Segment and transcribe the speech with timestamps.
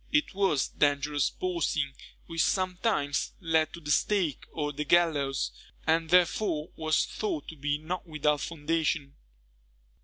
[0.11, 1.93] It was dangerous boasting,
[2.25, 5.51] which sometimes led to the stake or the gallows,
[5.85, 9.13] and therefore was thought to be not without foundation.